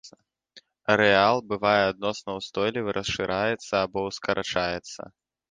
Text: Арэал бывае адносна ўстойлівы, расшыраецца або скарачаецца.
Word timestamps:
Арэал 0.93 1.37
бывае 1.51 1.83
адносна 1.91 2.29
ўстойлівы, 2.39 2.89
расшыраецца 2.99 3.73
або 3.85 4.01
скарачаецца. 4.19 5.01